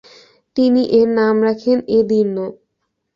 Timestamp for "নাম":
1.17-1.35